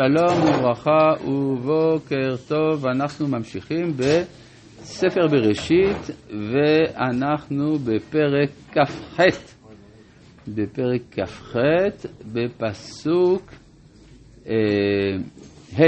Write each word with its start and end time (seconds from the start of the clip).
שלום 0.00 0.42
וברכה 0.42 1.24
ובוקר 1.24 2.36
טוב, 2.48 2.86
אנחנו 2.86 3.28
ממשיכים 3.28 3.92
בספר 3.96 5.26
בראשית 5.30 6.10
ואנחנו 6.30 7.78
בפרק 7.78 8.50
כ"ח, 8.72 9.20
בפרק 10.48 11.02
כ"ח, 11.10 11.56
בפסוק 12.32 13.50
אה, 14.46 14.52
ה' 15.78 15.82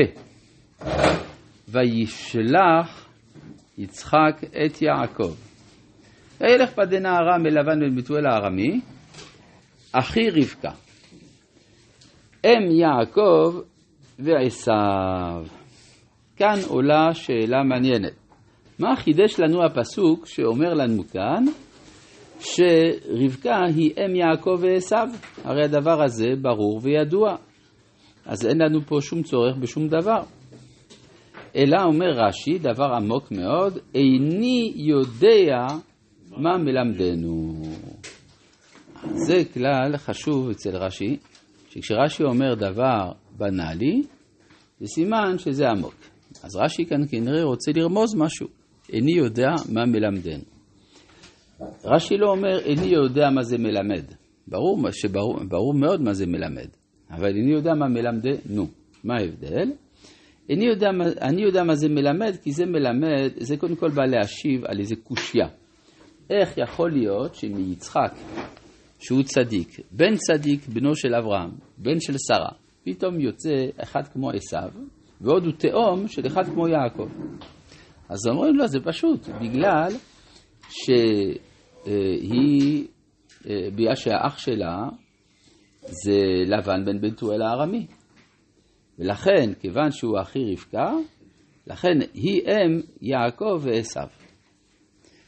וישלח 1.69 3.09
יצחק 3.79 4.41
את 4.45 4.83
יעקב. 4.83 5.35
וילך 6.41 6.71
פדנה 6.71 7.17
ארם 7.19 7.47
אל 7.47 7.61
לבן 7.61 7.81
בן 7.81 7.97
בתואל 7.97 8.27
הארמי, 8.27 8.81
אחי 9.93 10.31
רבקה. 10.31 10.71
אם 12.47 12.71
יעקב 12.71 13.72
ועשיו. 14.19 15.47
כאן 16.37 16.59
עולה 16.69 17.15
שאלה 17.15 17.63
מעניינת. 17.63 18.13
מה 18.79 18.97
חידש 18.97 19.41
לנו 19.41 19.65
הפסוק 19.65 20.27
שאומר 20.27 20.75
לנו 20.75 21.03
כאן 21.13 21.45
שרבקה 22.41 23.59
היא 23.75 23.91
אם 23.97 24.17
יעקב 24.17 24.59
ועשיו? 24.61 25.09
הרי 25.45 25.65
הדבר 25.65 26.03
הזה 26.03 26.29
ברור 26.43 26.81
וידוע. 26.83 27.37
אז 28.27 28.47
אין 28.47 28.59
לנו 28.63 28.81
פה 28.87 28.97
שום 29.01 29.23
צורך 29.23 29.57
בשום 29.57 29.89
דבר. 29.89 30.23
אלא 31.57 31.77
אומר 31.85 32.11
רש"י, 32.11 32.59
דבר 32.59 32.93
עמוק 32.97 33.33
מאוד, 33.33 33.79
איני 33.95 34.73
יודע 34.77 35.67
מה 36.37 36.59
מלמדנו. 36.59 37.63
זה 39.05 39.43
כלל 39.55 39.97
חשוב 39.97 40.51
אצל 40.51 40.77
רש"י, 40.77 41.17
שכשרש"י 41.69 42.25
אומר 42.25 42.55
דבר 42.55 43.13
בנאלי, 43.39 44.03
זה 44.81 44.87
סימן 44.87 45.39
שזה 45.39 45.69
עמוק. 45.69 45.95
אז 46.43 46.57
רש"י 46.57 46.85
כאן 46.85 47.07
כנראה 47.11 47.45
רוצה 47.45 47.73
לרמוז 47.75 48.15
משהו. 48.15 48.47
איני 48.93 49.13
יודע 49.13 49.49
מה 49.73 49.87
מלמדנו. 49.87 50.45
רש"י 51.85 52.17
לא 52.17 52.31
אומר 52.31 52.59
איני 52.59 52.87
יודע 52.87 53.31
מה 53.31 53.43
זה 53.43 53.59
מלמד. 53.59 54.05
ברור, 54.49 54.91
שברור, 54.91 55.39
ברור 55.49 55.75
מאוד 55.75 56.01
מה 56.01 56.13
זה 56.13 56.27
מלמד. 56.27 56.69
אבל 57.11 57.37
איני 57.37 57.53
יודע 57.53 57.75
מה 57.75 57.89
מלמדנו. 57.89 58.67
מה 59.05 59.15
ההבדל? 59.15 59.73
איני 60.49 60.65
יודע, 60.65 60.89
אני 61.21 61.43
יודע 61.43 61.63
מה 61.63 61.75
זה 61.75 61.89
מלמד, 61.89 62.37
כי 62.43 62.53
זה 62.53 62.67
מלמד, 62.67 63.31
זה 63.37 63.57
קודם 63.57 63.77
כל 63.77 63.91
בא 63.91 64.03
להשיב 64.05 64.65
על 64.65 64.81
איזה 64.81 64.95
קושייה. 64.97 65.49
איך 66.31 66.59
יכול 66.59 66.91
להיות 66.93 67.35
שמיצחק 67.35 68.13
שהוא 68.99 69.23
צדיק, 69.23 69.81
בן 69.91 70.17
צדיק, 70.17 70.69
בנו 70.69 70.97
של 70.97 71.15
אברהם, 71.15 71.51
בן 71.79 72.01
של 72.01 72.15
שרה, 72.19 72.53
פתאום 72.85 73.21
יוצא 73.21 73.67
אחד 73.83 74.09
כמו 74.13 74.31
עשיו, 74.31 74.71
ועוד 75.21 75.45
הוא 75.45 75.53
תאום 75.53 76.09
של 76.09 76.27
אחד 76.27 76.45
כמו 76.45 76.69
יעקב. 76.69 77.09
אז 78.09 78.19
אומרים 78.29 78.57
לו, 78.57 78.67
זה 78.67 78.79
פשוט, 78.85 79.29
בגלל 79.29 79.93
שהיא, 80.69 82.29
בגלל 83.47 83.95
שהאח 83.95 84.39
שלה 84.39 84.89
זה 85.81 86.19
לבן 86.47 86.85
בן 86.85 87.01
בנטואל 87.01 87.43
הארמי. 87.43 87.87
ולכן, 88.99 89.55
כיוון 89.61 89.91
שהוא 89.91 90.21
אחי 90.21 90.53
רבקה, 90.53 90.93
לכן 91.67 91.99
היא 92.15 92.43
אם 92.43 92.81
יעקב 93.01 93.61
ועשיו. 93.61 94.09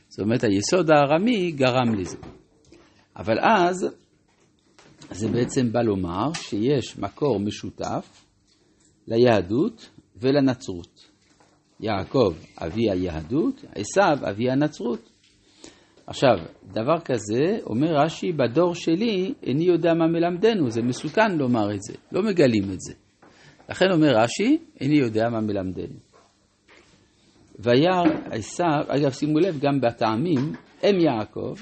זאת 0.09 0.21
אומרת, 0.21 0.45
היסוד 0.45 0.91
הארמי 0.91 1.53
גרם 1.53 1.95
לזה. 1.99 2.19
אבל 3.17 3.39
אז 3.41 3.97
זה 5.15 5.29
בעצם 5.29 5.73
בא 5.73 5.81
לומר 5.83 6.33
שיש 6.33 6.99
מקור 6.99 7.41
משותף 7.41 8.25
ליהדות 9.09 9.91
ולנצרות. 10.17 11.09
יעקב 11.81 12.35
אבי 12.59 12.91
היהדות, 12.91 13.65
עשיו 13.75 14.19
אבי 14.31 14.51
הנצרות. 14.51 15.11
עכשיו, 16.07 16.37
דבר 16.73 17.01
כזה, 17.05 17.59
אומר 17.67 17.95
רש"י, 18.05 18.33
בדור 18.33 18.75
שלי 18.75 19.35
איני 19.43 19.65
יודע 19.65 19.95
מה 19.95 20.07
מלמדנו, 20.07 20.71
זה 20.71 20.83
מסוכן 20.83 21.39
לומר 21.39 21.75
את 21.75 21.83
זה, 21.83 21.95
לא 22.13 22.23
מגלים 22.23 22.65
את 22.73 22.81
זה. 22.81 22.95
לכן 23.69 23.87
אומר 23.93 24.09
רש"י, 24.17 24.59
איני 24.81 24.99
יודע 24.99 25.29
מה 25.29 25.41
מלמדנו. 25.41 25.99
וירא 27.59 28.03
עשיו, 28.31 28.85
אגב 28.89 29.11
שימו 29.11 29.39
לב, 29.39 29.59
גם 29.61 29.81
בטעמים, 29.81 30.53
אם 30.85 31.01
יעקב, 31.01 31.55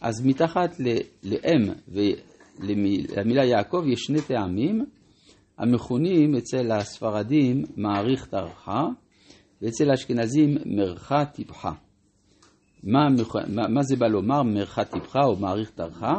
אז 0.00 0.26
מתחת 0.26 0.76
לאם 1.22 1.72
ולמילה 2.60 3.44
יעקב 3.44 3.82
יש 3.86 4.00
שני 4.00 4.22
טעמים 4.22 4.84
המכונים 5.58 6.34
אצל 6.36 6.72
הספרדים 6.72 7.64
מעריך 7.76 8.26
טרחה 8.26 8.84
ואצל 9.62 9.90
האשכנזים 9.90 10.58
מרחה 10.66 11.24
טיפחה. 11.24 11.72
מה, 12.82 13.08
מה, 13.48 13.68
מה 13.68 13.82
זה 13.82 13.96
בא 13.96 14.06
לומר 14.06 14.42
מרחה 14.42 14.84
טיפחה 14.84 15.20
או 15.24 15.36
מעריך 15.36 15.70
טרחה? 15.70 16.14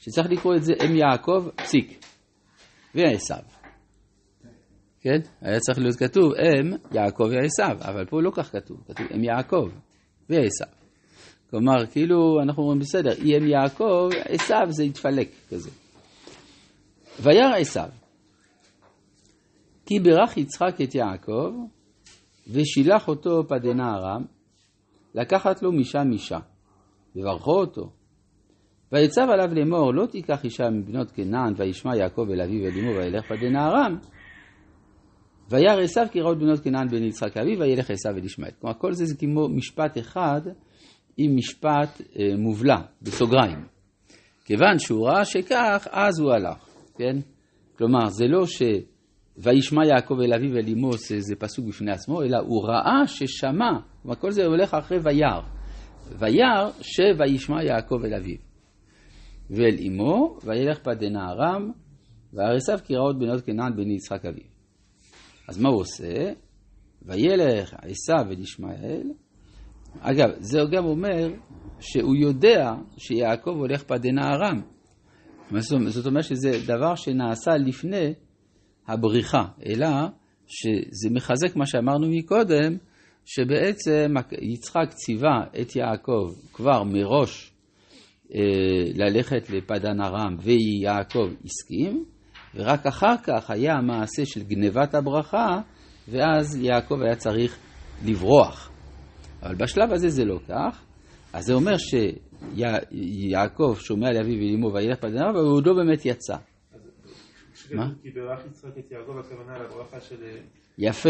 שצריך 0.00 0.30
לקרוא 0.30 0.54
את 0.56 0.64
זה 0.64 0.72
אם 0.84 0.96
יעקב 0.96 1.48
פסיק 1.56 2.04
ועשיו. 2.94 3.42
כן? 5.00 5.18
היה 5.40 5.60
צריך 5.60 5.78
להיות 5.78 5.96
כתוב 5.96 6.32
אם 6.34 6.72
יעקב 6.92 7.24
ועשיו, 7.30 7.76
אבל 7.80 8.04
פה 8.04 8.22
לא 8.22 8.30
כך 8.34 8.52
כתוב, 8.52 8.84
כתוב 8.88 9.06
אם 9.14 9.24
יעקב 9.24 9.68
ועשיו. 10.30 10.75
כלומר, 11.50 11.86
כאילו 11.86 12.40
אנחנו 12.42 12.62
אומרים 12.62 12.78
בסדר, 12.78 13.12
אי 13.12 13.38
אם 13.38 13.46
יעקב, 13.46 14.08
עשיו 14.28 14.66
זה 14.68 14.84
יתפלק 14.84 15.28
כזה. 15.50 15.70
וירא 17.22 17.56
עשיו, 17.56 17.88
כי 19.86 20.00
ברך 20.00 20.36
יצחק 20.36 20.80
את 20.82 20.94
יעקב, 20.94 21.52
ושילח 22.48 23.08
אותו 23.08 23.42
פדנה 23.48 23.94
ארם, 23.94 24.24
לקחת 25.14 25.62
לו 25.62 25.72
משם 25.72 26.12
אישה, 26.12 26.38
וברכו 27.16 27.60
אותו. 27.60 27.90
ויצב 28.92 29.26
עליו 29.32 29.54
לאמור, 29.54 29.94
לא 29.94 30.06
תיקח 30.06 30.44
אישה 30.44 30.70
מבנות 30.70 31.10
כנען, 31.10 31.52
וישמע 31.56 31.96
יעקב 31.96 32.26
אל 32.30 32.40
אביו 32.40 32.62
ואל 32.62 32.78
אמו, 32.78 32.90
וילך 32.96 33.24
פדנה 33.28 33.68
ארם. 33.68 33.98
וירא 35.50 35.82
עשיו 35.82 36.06
כי 36.12 36.20
ראו 36.20 36.36
בנות 36.36 36.60
כנען 36.60 36.88
בן 36.88 37.02
יצחק 37.02 37.36
אביו, 37.36 37.60
וילך 37.60 37.90
עשיו 37.90 38.12
אל 38.16 38.24
ישמעאל. 38.24 38.52
כלומר, 38.60 38.74
כל 38.78 38.92
זה 38.92 39.04
זה 39.04 39.16
כמו 39.16 39.48
משפט 39.48 39.98
אחד 39.98 40.40
עם 41.16 41.36
משפט 41.36 42.00
אה, 42.18 42.36
מובלע, 42.38 42.76
בסוגריים. 43.02 43.66
כיוון 44.44 44.78
שהוא 44.78 45.08
ראה 45.08 45.24
שכך, 45.24 45.88
אז 45.90 46.20
הוא 46.20 46.32
הלך, 46.32 46.68
כן? 46.94 47.16
כלומר, 47.78 48.06
זה 48.08 48.24
לא 48.26 48.46
ש... 48.46 48.62
וישמע 49.38 49.86
יעקב 49.86 50.14
אל 50.20 50.34
אביו 50.34 50.50
ואל 50.54 50.68
אמו 50.72 50.92
זה 50.96 51.36
פסוק 51.38 51.66
בפני 51.66 51.92
עצמו, 51.92 52.22
אלא 52.22 52.38
הוא 52.38 52.68
ראה 52.68 53.06
ששמע, 53.06 53.70
כלומר 54.02 54.16
כל 54.16 54.30
זה 54.30 54.44
הולך 54.44 54.74
אחרי 54.74 54.98
וירא. 54.98 55.40
וירא 56.18 56.70
שוישמע 56.80 57.64
יעקב 57.64 57.98
אל 58.04 58.14
אביו. 58.14 58.36
ואל 59.50 59.76
אמו, 59.88 60.38
וילך 60.44 60.78
פדנה 60.78 61.28
ארם, 61.30 61.70
והרסיו 62.32 62.78
כי 62.84 62.96
ראות 62.96 63.18
בנות 63.18 63.40
כנען 63.44 63.76
בן 63.76 63.90
יצחק 63.90 64.24
אביו. 64.24 64.44
אז 65.48 65.58
מה 65.58 65.68
הוא 65.68 65.80
עושה? 65.80 66.32
וילך 67.02 67.74
עשיו 67.82 68.32
אל 68.32 68.40
ישמעאל, 68.40 69.10
אגב, 70.00 70.28
זה 70.38 70.58
גם 70.72 70.84
אומר 70.84 71.28
שהוא 71.80 72.16
יודע 72.16 72.74
שיעקב 72.98 73.50
הולך 73.50 73.82
פדנה 73.82 74.22
ארם. 74.34 74.60
זאת 75.60 76.06
אומרת 76.06 76.24
שזה 76.24 76.50
דבר 76.66 76.94
שנעשה 76.94 77.50
לפני 77.56 78.14
הבריחה, 78.88 79.44
אלא 79.66 79.88
שזה 80.46 81.10
מחזק 81.10 81.56
מה 81.56 81.66
שאמרנו 81.66 82.08
מקודם, 82.10 82.76
שבעצם 83.24 84.14
יצחק 84.42 84.88
ציווה 84.88 85.44
את 85.60 85.76
יעקב 85.76 86.32
כבר 86.52 86.82
מראש 86.82 87.52
אה, 88.34 88.40
ללכת 88.94 89.50
לפדן 89.50 90.00
ארם 90.00 90.36
ויעקב 90.40 91.28
הסכים, 91.44 92.04
ורק 92.54 92.86
אחר 92.86 93.16
כך 93.22 93.50
היה 93.50 93.74
המעשה 93.74 94.22
של 94.24 94.42
גנבת 94.42 94.94
הברכה, 94.94 95.60
ואז 96.08 96.56
יעקב 96.56 97.00
היה 97.02 97.16
צריך 97.16 97.58
לברוח. 98.04 98.70
אבל 99.42 99.54
בשלב 99.54 99.92
הזה 99.92 100.08
זה 100.08 100.24
לא 100.24 100.38
כך. 100.48 100.84
אז 101.32 101.44
זה 101.44 101.54
אומר 101.54 101.74
שיעקב 101.78 103.74
שומע 103.78 104.12
לאביו 104.12 104.38
ולאמו 104.38 104.74
וילך 104.74 104.98
פדנה, 104.98 105.30
אבל 105.30 105.38
הוא 105.38 105.62
לא 105.64 105.74
באמת 105.74 106.06
יצא. 106.06 106.36
מה? 107.74 107.90
כי 108.02 108.10
ברך 108.10 108.46
יצחק 108.46 108.78
את 108.78 108.90
יעקב 108.90 109.18
הכוונה 109.18 109.58
לברכה 109.58 110.00
של... 110.00 110.16
יפה. 110.78 111.08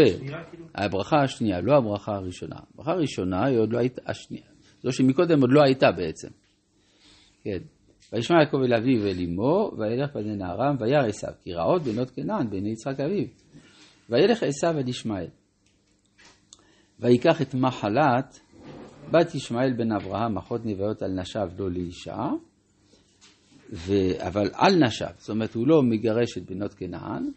כאילו? 0.49 0.65
הברכה 0.75 1.17
השנייה, 1.23 1.61
לא 1.61 1.77
הברכה 1.77 2.15
הראשונה. 2.15 2.55
הברכה 2.73 2.91
הראשונה 2.91 3.45
היא 3.45 3.57
עוד 3.57 3.73
לא 3.73 3.79
הייתה, 3.79 4.01
השנייה. 4.05 4.47
זו 4.83 4.91
שמקודם 4.91 5.41
עוד 5.41 5.51
לא 5.51 5.61
הייתה 5.63 5.91
בעצם. 5.91 6.27
כן. 7.43 7.59
וישמע 8.13 8.37
יעקב 8.39 8.57
אל 8.57 8.73
אביו 8.73 9.03
ואל 9.03 9.19
אמו, 9.19 9.71
וילך 9.77 10.15
בני 10.15 10.43
ארם, 10.43 10.75
וירא 10.79 11.07
עשיו, 11.07 11.33
כי 11.43 11.53
רעות 11.53 11.83
בנות 11.83 12.11
כנען, 12.11 12.49
בני 12.49 12.71
יצחק 12.71 12.99
אביו. 12.99 13.25
וילך 14.09 14.43
עשיו 14.43 14.77
אל 14.77 14.89
ישמעאל. 14.89 15.27
ויקח 16.99 17.41
את 17.41 17.53
מחלת 17.53 18.39
בת 19.11 19.35
ישמעאל 19.35 19.73
בן 19.73 19.91
אברהם, 19.91 20.37
אחות 20.37 20.65
נביאות 20.65 21.01
על 21.01 21.11
נשיו 21.11 21.49
לא 21.57 21.71
לאישה, 21.71 22.29
ו... 23.73 23.93
אבל 24.27 24.49
על 24.53 24.75
נשיו, 24.85 25.09
זאת 25.17 25.29
אומרת 25.29 25.55
הוא 25.55 25.67
לא 25.67 25.81
מגרש 25.83 26.37
את 26.37 26.51
בנות 26.51 26.73
כנען, 26.73 27.31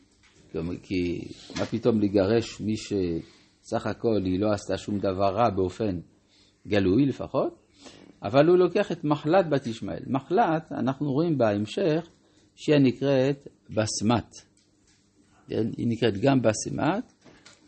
כי 0.82 1.28
מה 1.58 1.66
פתאום 1.66 2.00
לגרש 2.00 2.60
מי 2.60 2.74
שסך 2.76 3.86
הכל 3.86 4.20
היא 4.24 4.40
לא 4.40 4.52
עשתה 4.52 4.78
שום 4.78 4.98
דבר 4.98 5.34
רע 5.34 5.50
באופן 5.50 6.00
גלוי 6.66 7.06
לפחות, 7.06 7.60
אבל 8.22 8.48
הוא 8.48 8.56
לוקח 8.56 8.92
את 8.92 9.04
מחלת 9.04 9.48
בת 9.50 9.66
ישמעאל. 9.66 10.02
מחלת, 10.06 10.72
אנחנו 10.72 11.12
רואים 11.12 11.38
בהמשך, 11.38 12.08
שהיא 12.56 12.76
נקראת 12.76 13.48
בסמת. 13.70 14.34
כן? 15.48 15.66
היא 15.76 15.86
נקראת 15.88 16.14
גם 16.20 16.42
בסמת 16.42 17.12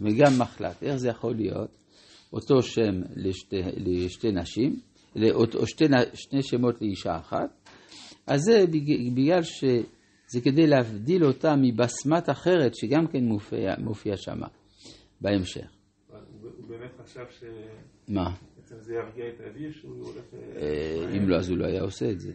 וגם 0.01 0.39
מחלת. 0.39 0.83
איך 0.83 0.97
זה 0.97 1.09
יכול 1.09 1.35
להיות? 1.35 1.82
אותו 2.33 2.63
שם 2.63 3.01
לשתי, 3.17 3.63
לשתי 3.77 4.33
נשים, 4.33 4.77
או 5.35 5.67
שתי, 5.67 5.85
שני 6.15 6.43
שמות 6.43 6.83
לאישה 6.83 7.17
אחת, 7.17 7.69
אז 8.27 8.41
זה 8.41 8.67
בגלל 9.17 9.43
שזה 9.43 10.41
כדי 10.45 10.67
להבדיל 10.67 11.25
אותה 11.25 11.55
מבסמת 11.57 12.31
אחרת 12.31 12.75
שגם 12.75 13.07
כן 13.07 13.25
מופיע, 13.25 13.75
מופיע 13.79 14.17
שמה 14.17 14.47
בהמשך. 15.21 15.71
הוא 16.09 16.69
באמת 16.69 16.91
חשב 17.03 17.25
ש... 17.31 17.45
מה? 18.09 18.35
בעצם 18.57 18.75
זה 18.81 18.95
ירגיע 18.95 19.25
את 19.29 19.41
אביו 19.41 19.73
שהוא 19.73 20.07
הולך... 20.07 20.25
אה, 20.57 21.17
אם 21.17 21.29
לא, 21.29 21.37
אז 21.37 21.51
הוא 21.51 21.59
לא 21.59 21.67
היה 21.67 21.83
עושה 21.83 22.11
את 22.11 22.21
זה. 22.21 22.33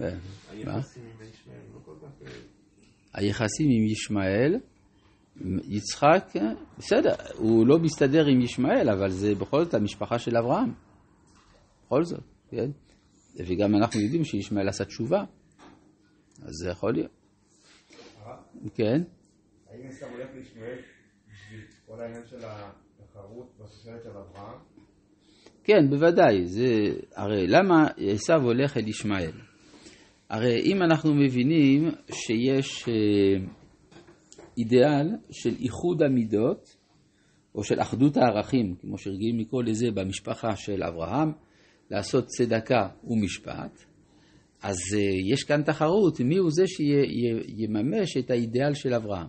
אה, 0.00 0.16
היחסים 3.14 3.68
עם 3.70 3.86
ישמעאל 3.86 4.60
יצחק, 5.68 6.24
בסדר, 6.78 7.14
הוא 7.36 7.66
לא 7.66 7.78
מסתדר 7.78 8.26
עם 8.26 8.40
ישמעאל, 8.40 8.90
אבל 8.90 9.10
זה 9.10 9.34
בכל 9.34 9.64
זאת 9.64 9.74
המשפחה 9.74 10.18
של 10.18 10.36
אברהם. 10.36 10.72
בכל 11.86 12.04
זאת, 12.04 12.24
כן? 12.48 12.70
וגם 13.36 13.74
אנחנו 13.74 14.00
יודעים 14.00 14.24
שישמעאל 14.24 14.68
עשה 14.68 14.84
תשובה, 14.84 15.24
אז 16.42 16.52
זה 16.64 16.70
יכול 16.70 16.92
להיות. 16.92 17.10
כן? 18.74 19.02
האם 19.70 19.86
עשיו 19.88 20.08
הולך 20.08 20.28
לישמעאל 20.34 20.78
בשביל 21.32 21.60
כל 21.86 22.00
העניין 22.00 22.22
של 22.26 22.38
התחרות 23.02 23.52
בשושלת 23.60 24.02
של 24.02 24.10
אברהם? 24.10 24.58
כן, 25.64 25.90
בוודאי. 25.90 26.46
זה, 26.46 26.66
הרי 27.14 27.46
למה 27.46 27.86
עשיו 28.12 28.42
הולך 28.42 28.76
אל 28.76 28.88
ישמעאל? 28.88 29.32
הרי 30.30 30.60
אם 30.60 30.82
אנחנו 30.82 31.14
מבינים 31.14 31.90
שיש 32.12 32.88
אה, 34.60 34.64
אידיאל 34.64 35.16
של 35.30 35.54
איחוד 35.60 36.02
המידות, 36.02 36.76
או 37.54 37.64
של 37.64 37.80
אחדות 37.80 38.16
הערכים, 38.16 38.74
כמו 38.80 38.98
שרגילים 38.98 39.38
לקרוא 39.38 39.62
לזה 39.62 39.90
במשפחה 39.90 40.56
של 40.56 40.82
אברהם, 40.82 41.32
לעשות 41.90 42.26
צדקה 42.26 42.88
ומשפט, 43.04 43.84
אז 44.62 44.76
uh, 44.76 45.32
יש 45.34 45.44
כאן 45.44 45.62
תחרות, 45.62 46.20
מי 46.20 46.36
הוא 46.36 46.50
זה 46.50 46.66
שיממש 46.66 48.16
את 48.18 48.30
האידאל 48.30 48.74
של 48.74 48.94
אברהם. 48.94 49.28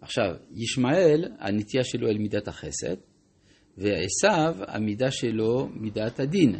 עכשיו, 0.00 0.34
ישמעאל, 0.54 1.24
הנטייה 1.38 1.84
שלו 1.84 2.08
אל 2.08 2.18
מידת 2.18 2.48
החסד, 2.48 2.96
ועשו, 3.78 4.64
המידה 4.66 5.10
שלו 5.10 5.68
מידת 5.74 6.20
הדין. 6.20 6.56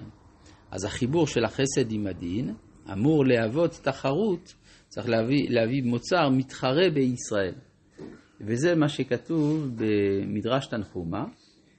אז 0.70 0.84
החיבור 0.84 1.26
של 1.26 1.44
החסד 1.44 1.92
עם 1.92 2.06
הדין 2.06 2.54
אמור 2.92 3.24
להוות 3.26 3.80
תחרות, 3.82 4.54
צריך 4.88 5.08
להביא, 5.08 5.50
להביא 5.50 5.82
מוצר 5.82 6.28
מתחרה 6.28 6.90
בישראל. 6.94 7.54
וזה 8.40 8.74
מה 8.74 8.88
שכתוב 8.88 9.70
במדרש 9.76 10.66
תנחומה, 10.66 11.24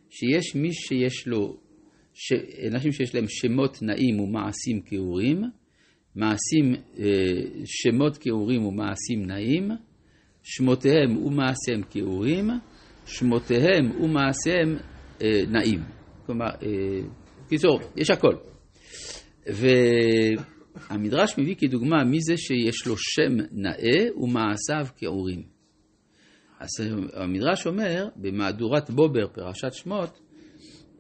שיש 0.10 0.56
מי 0.56 0.74
שיש 0.74 1.28
לו 1.28 1.58
ש... 2.14 2.34
אנשים 2.74 2.92
שיש 2.92 3.16
להם 3.16 3.26
שמות 3.28 3.82
נעים 3.82 4.20
ומעשים 4.20 4.82
כאורים, 4.86 5.42
מעשים, 6.16 6.76
אה, 7.00 7.06
שמות 7.66 8.18
כאורים 8.18 8.66
ומעשים 8.66 9.26
נעים, 9.26 9.72
שמותיהם 10.44 11.18
ומעשיהם 11.26 11.82
כאורים, 11.90 12.50
שמותיהם 13.06 14.02
ומעשיהם 14.02 14.78
אה, 15.22 15.42
נעים. 15.48 15.80
כלומר, 16.26 16.50
אה, 16.62 17.02
יש 17.96 18.10
הכל. 18.10 18.36
והמדרש 20.76 21.38
מביא 21.38 21.56
כדוגמה 21.56 22.04
מי 22.04 22.22
זה 22.22 22.38
שיש 22.38 22.88
לו 22.88 22.98
שם 22.98 23.36
נאה 23.52 24.18
ומעשיו 24.18 24.88
כאורים. 24.98 25.44
אז 26.60 26.70
המדרש 27.14 27.68
אומר, 27.68 28.08
במהדורת 28.16 28.90
בובר, 28.90 29.28
פרשת 29.28 29.74
שמות, 29.74 30.20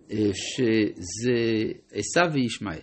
שזה 0.07 1.71
עשו 1.91 2.33
וישמעאל. 2.33 2.79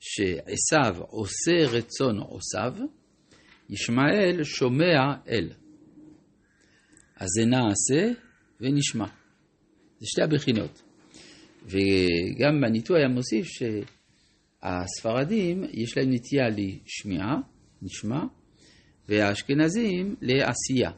שעשו 0.00 1.04
עושה 1.08 1.76
רצון 1.76 2.18
עושיו, 2.18 2.72
ישמעאל 3.70 4.44
שומע 4.44 5.14
אל. 5.28 5.48
אז 7.16 7.28
זה 7.38 7.46
נעשה 7.46 8.20
ונשמע. 8.60 9.06
זה 9.98 10.06
שתי 10.06 10.22
הבחינות. 10.22 10.82
וגם 11.64 12.60
בניתוח 12.60 12.96
היה 12.96 13.08
מוסיף 13.08 13.46
שהספרדים 14.62 15.64
יש 15.72 15.98
להם 15.98 16.10
נטייה 16.12 16.48
לשמיעה, 16.48 17.36
נשמע, 17.82 18.24
והאשכנזים 19.08 20.14
לעשייה. 20.20 20.90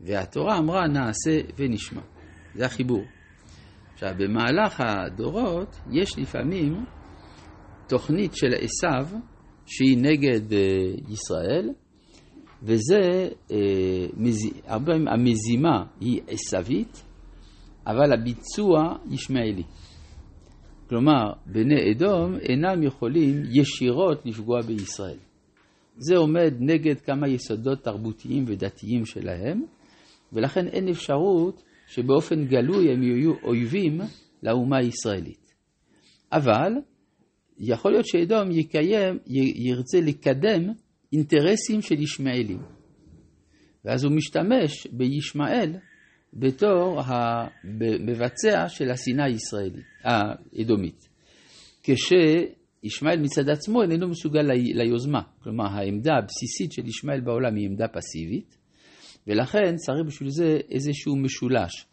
והתורה 0.00 0.58
אמרה 0.58 0.86
נעשה 0.88 1.40
ונשמע. 1.56 2.00
זה 2.54 2.66
החיבור. 2.66 3.02
עכשיו, 3.94 4.10
במהלך 4.18 4.80
הדורות 4.80 5.76
יש 5.92 6.18
לפעמים 6.18 6.84
תוכנית 7.88 8.34
של 8.34 8.54
עשיו 8.54 9.06
שהיא 9.66 9.98
נגד 9.98 10.52
אה, 10.52 10.58
ישראל, 11.08 11.70
וזה, 12.62 13.28
אה, 13.50 13.56
הרבה 14.66 14.86
פעמים 14.86 15.08
המזימה 15.08 15.84
היא 16.00 16.20
עשווית, 16.28 17.04
אבל 17.86 18.12
הביצוע 18.12 18.96
ישמעאלי. 19.10 19.62
כלומר, 20.88 21.32
בני 21.46 21.92
אדום 21.92 22.38
אינם 22.38 22.82
יכולים 22.82 23.42
ישירות 23.50 24.26
לפגוע 24.26 24.60
בישראל. 24.62 25.18
זה 25.96 26.16
עומד 26.16 26.54
נגד 26.60 27.00
כמה 27.00 27.28
יסודות 27.28 27.84
תרבותיים 27.84 28.44
ודתיים 28.46 29.06
שלהם, 29.06 29.62
ולכן 30.32 30.66
אין 30.66 30.88
אפשרות 30.88 31.62
שבאופן 31.86 32.44
גלוי 32.44 32.92
הם 32.92 33.02
יהיו 33.02 33.32
אויבים 33.42 34.00
לאומה 34.42 34.76
הישראלית. 34.78 35.54
אבל 36.32 36.72
יכול 37.58 37.90
להיות 37.92 38.06
שאדום 38.06 38.50
יקיים, 38.50 39.18
ירצה 39.56 40.00
לקדם 40.00 40.62
אינטרסים 41.12 41.82
של 41.82 42.02
ישמעאלים. 42.02 42.62
ואז 43.84 44.04
הוא 44.04 44.12
משתמש 44.12 44.86
בישמעאל 44.92 45.76
בתור 46.32 47.00
המבצע 47.04 48.68
של 48.68 48.90
השנאה 48.90 49.24
הישראלית, 49.24 49.86
האדומית. 50.04 51.08
כשישמעאל 51.82 53.20
מצד 53.20 53.48
עצמו 53.48 53.82
איננו 53.82 54.08
מסוגל 54.08 54.42
ליוזמה. 54.74 55.22
כלומר, 55.42 55.66
העמדה 55.66 56.12
הבסיסית 56.14 56.72
של 56.72 56.86
ישמעאל 56.86 57.20
בעולם 57.20 57.54
היא 57.54 57.66
עמדה 57.66 57.88
פסיבית, 57.88 58.58
ולכן 59.26 59.76
צריך 59.76 60.06
בשביל 60.06 60.30
זה 60.30 60.58
איזשהו 60.70 61.16
משולש. 61.16 61.86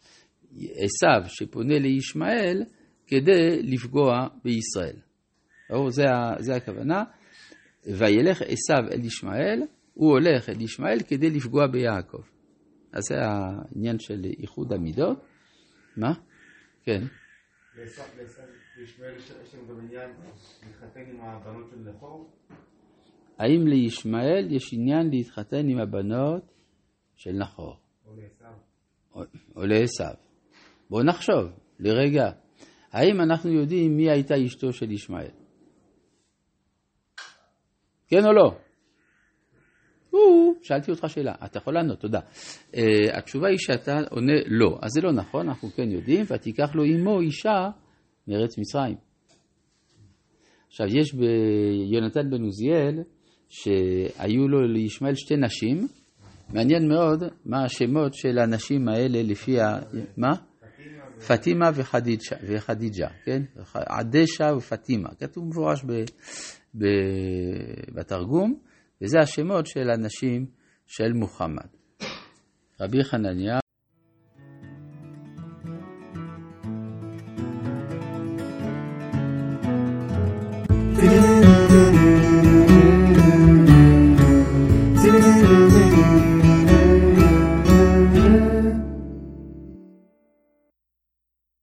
עשו 0.56 1.28
שפונה 1.28 1.78
לישמעאל 1.78 2.62
כדי 3.06 3.62
לפגוע 3.62 4.26
בישראל. 4.44 4.96
ברור, 5.70 5.90
זה, 5.90 6.04
זה 6.38 6.56
הכוונה. 6.56 7.04
וילך 7.86 8.42
עשו 8.42 8.92
אל 8.92 9.04
ישמעאל, 9.04 9.62
הוא 9.94 10.10
הולך 10.10 10.48
אל 10.48 10.60
ישמעאל 10.60 10.98
כדי 11.08 11.30
לפגוע 11.30 11.66
ביעקב. 11.66 12.35
אז 12.96 13.02
זה 13.08 13.14
העניין 13.20 13.98
של 13.98 14.24
איחוד 14.38 14.72
המידות. 14.72 15.18
מה? 15.96 16.12
כן. 16.82 17.02
האם 23.38 23.66
לישמעאל 23.66 24.52
יש 24.52 24.72
עניין 24.72 25.10
להתחתן 25.10 25.68
עם 25.68 25.78
הבנות 25.78 26.42
של 27.14 27.32
נחור. 27.32 27.76
או 29.56 29.66
לעשו. 29.66 30.18
בואו 30.90 31.02
נחשוב 31.02 31.44
לרגע, 31.78 32.30
האם 32.92 33.20
אנחנו 33.20 33.52
יודעים 33.52 33.96
מי 33.96 34.10
הייתה 34.10 34.34
אשתו 34.46 34.72
של 34.72 34.90
ישמעאל? 34.90 35.30
כן 38.08 38.24
או 38.26 38.32
לא? 38.32 38.65
שאלתי 40.62 40.90
אותך 40.90 41.04
שאלה, 41.08 41.34
אתה 41.44 41.58
יכול 41.58 41.74
לענות, 41.74 42.00
תודה. 42.00 42.20
Uh, 42.72 42.76
התשובה 43.12 43.48
היא 43.48 43.58
שאתה 43.58 43.98
עונה 44.10 44.32
לא, 44.46 44.78
אז 44.82 44.90
זה 44.90 45.00
לא 45.00 45.12
נכון, 45.12 45.48
אנחנו 45.48 45.68
כן 45.68 45.90
יודעים, 45.90 46.24
ותיקח 46.30 46.74
לו 46.74 46.84
עמו 46.84 47.20
אישה 47.20 47.68
מארץ 48.28 48.58
מצרים. 48.58 48.96
עכשיו, 50.68 50.86
יש 50.98 51.14
ביונתן 51.14 52.30
בן 52.30 52.42
עוזיאל, 52.42 53.02
שהיו 53.48 54.48
לו 54.48 54.66
לישמעאל 54.66 55.14
שתי 55.14 55.36
נשים, 55.36 55.88
מעניין 56.52 56.88
מאוד 56.88 57.22
מה 57.44 57.64
השמות 57.64 58.14
של 58.14 58.38
הנשים 58.38 58.88
האלה 58.88 59.22
לפי 59.22 59.60
ה... 59.60 59.78
מה? 60.16 60.32
פטימה 61.26 61.70
וחדיג'ה, 61.74 63.08
כן? 63.24 63.42
עדשה 63.74 64.44
ופטימה. 64.56 65.08
כתוב 65.20 65.48
מפורש 65.48 65.84
ב, 65.84 65.92
ב, 66.74 66.84
בתרגום, 67.94 68.58
וזה 69.02 69.20
השמות 69.20 69.66
של 69.66 69.90
הנשים 69.90 70.46
של 70.86 71.12
מוחמד. 71.12 71.68
רבי 72.80 73.04
חנניה 73.04 73.58